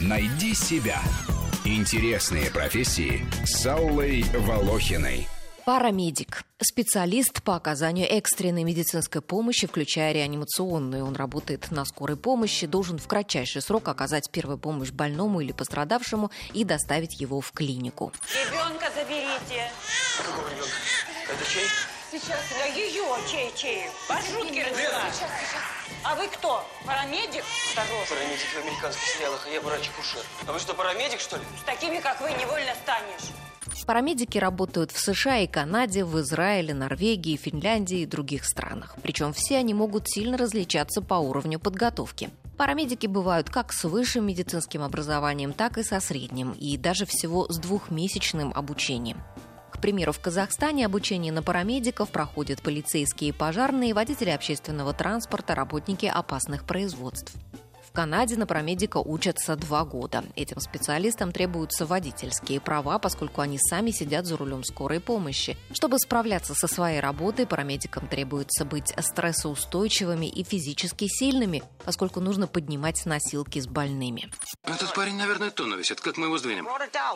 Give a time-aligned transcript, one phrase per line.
[0.00, 1.00] Найди себя.
[1.64, 5.28] Интересные профессии с Аллой Волохиной.
[5.66, 11.04] Парамедик– специалист по оказанию экстренной медицинской помощи, включая реанимационную.
[11.04, 16.30] Он работает на скорой помощи, должен в кратчайший срок оказать первую помощь больному или пострадавшему
[16.54, 18.12] и доставить его в клинику.
[18.32, 19.70] Ребенка заберите.
[20.16, 20.74] Какого ребенка?
[21.30, 21.66] Это чей?
[22.10, 22.40] Сейчас.
[22.58, 23.84] Да ее, чей, чей.
[24.08, 25.02] Маршрутки развела.
[26.02, 26.66] А вы кто?
[26.84, 27.44] Парамедик?
[27.68, 28.16] Осторожно.
[28.16, 30.22] Парамедик в американских сериалах, а я врач-акушер.
[30.46, 31.42] А вы что, парамедик, что ли?
[31.60, 33.30] С такими, как вы, невольно станешь.
[33.90, 38.94] Парамедики работают в США и Канаде, в Израиле, Норвегии, Финляндии и других странах.
[39.02, 42.30] Причем все они могут сильно различаться по уровню подготовки.
[42.56, 47.58] Парамедики бывают как с высшим медицинским образованием, так и со средним, и даже всего с
[47.58, 49.20] двухмесячным обучением.
[49.80, 56.64] Примеру, в Казахстане обучение на парамедиков проходят полицейские и пожарные, водители общественного транспорта, работники опасных
[56.64, 57.32] производств.
[58.00, 60.24] В Канаде на парамедика учатся два года.
[60.34, 65.58] Этим специалистам требуются водительские права, поскольку они сами сидят за рулем скорой помощи.
[65.74, 73.04] Чтобы справляться со своей работой, парамедикам требуется быть стрессоустойчивыми и физически сильными, поскольку нужно поднимать
[73.04, 74.30] носилки с больными.
[74.64, 76.00] Этот парень, наверное, тонну весит.
[76.00, 76.66] Как мы его сдвинем?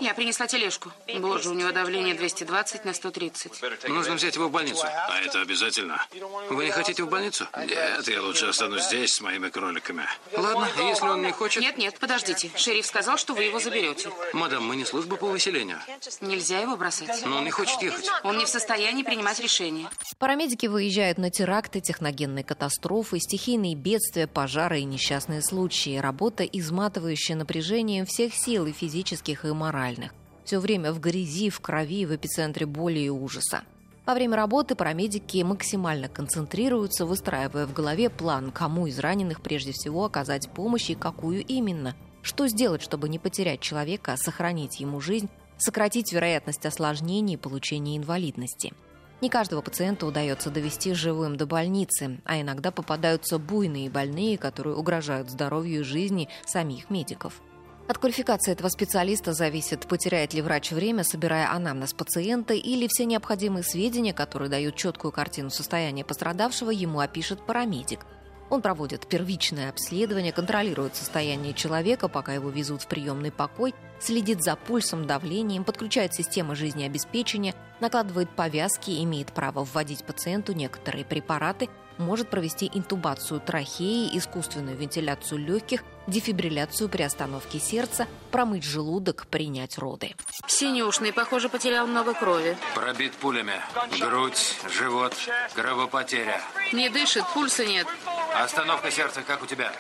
[0.03, 0.91] Я принесла тележку.
[1.19, 3.89] Боже, у него давление 220 на 130.
[3.89, 4.85] Нужно взять его в больницу.
[4.85, 6.07] А это обязательно.
[6.51, 7.47] Вы не хотите в больницу?
[7.57, 10.05] Нет, я лучше останусь здесь с моими кроликами.
[10.37, 11.63] Ладно, если он не хочет...
[11.63, 12.51] Нет, нет, подождите.
[12.57, 14.11] Шериф сказал, что вы его заберете.
[14.33, 15.79] Мадам, мы не служба по выселению.
[16.21, 17.25] Нельзя его бросать.
[17.27, 18.09] Но он не хочет ехать.
[18.23, 19.89] Он не в состоянии принимать решения.
[20.19, 25.99] Парамедики выезжают на теракты, техногенные катастрофы, стихийные бедствия, пожары и несчастные случаи.
[25.99, 30.13] Работа, изматывающая напряжением всех сил и физических, и моральных.
[30.45, 33.65] Все время в грязи, в крови, в эпицентре боли и ужаса.
[34.07, 40.05] Во время работы парамедики максимально концентрируются, выстраивая в голове план, кому из раненых прежде всего
[40.05, 41.95] оказать помощь и какую именно.
[42.21, 48.75] Что сделать, чтобы не потерять человека, сохранить ему жизнь, сократить вероятность осложнений и получения инвалидности.
[49.23, 55.31] Не каждого пациента удается довести живым до больницы, а иногда попадаются буйные больные, которые угрожают
[55.31, 57.41] здоровью и жизни самих медиков.
[57.87, 63.63] От квалификации этого специалиста зависит, потеряет ли врач время, собирая анамнез пациента, или все необходимые
[63.63, 68.01] сведения, которые дают четкую картину состояния пострадавшего, ему опишет парамедик.
[68.49, 74.57] Он проводит первичное обследование, контролирует состояние человека, пока его везут в приемный покой, следит за
[74.57, 81.69] пульсом, давлением, подключает системы жизнеобеспечения, накладывает повязки, имеет право вводить пациенту некоторые препараты,
[81.99, 90.15] может провести интубацию трахеи, искусственную вентиляцию легких, дефибрилляцию при остановке сердца, промыть желудок, принять роды.
[90.47, 92.57] Синюшный, похоже, потерял много крови.
[92.75, 93.55] Пробит пулями.
[94.01, 95.15] Грудь, живот,
[95.55, 96.41] кровопотеря.
[96.73, 97.87] Не дышит, пульса нет.
[98.35, 99.73] Остановка сердца, как у тебя?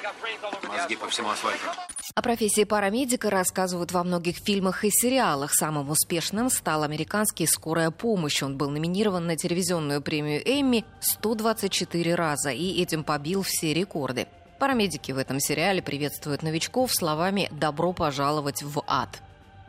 [0.68, 1.66] Мозги по всему асфальту.
[2.14, 5.52] О профессии парамедика рассказывают во многих фильмах и сериалах.
[5.52, 8.42] Самым успешным стал американский «Скорая помощь».
[8.42, 14.28] Он был номинирован на телевизионную премию «Эмми» 124 раза и этим побил все рекорды.
[14.60, 19.20] Парамедики в этом сериале приветствуют новичков словами «добро пожаловать в ад».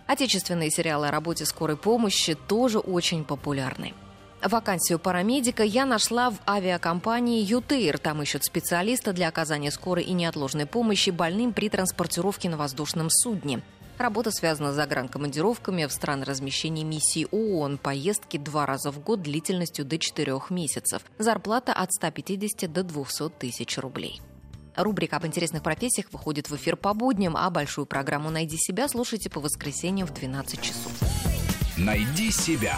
[0.05, 3.93] Отечественные сериалы о работе скорой помощи тоже очень популярны.
[4.47, 7.97] Вакансию парамедика я нашла в авиакомпании «Ютейр».
[7.97, 13.61] Там ищут специалиста для оказания скорой и неотложной помощи больным при транспортировке на воздушном судне.
[13.97, 19.83] Работа связана с загранкомандировками в страны размещения миссии ООН, поездки два раза в год длительностью
[19.83, 21.01] до четырех месяцев.
[21.17, 24.21] Зарплата от 150 до 200 тысяч рублей.
[24.75, 29.31] Рубрика об интересных профессиях выходит в эфир по будням, а большую программу «Найди себя» слушайте
[29.31, 30.91] по воскресеньям в 12 часов.
[31.77, 32.77] Найди себя.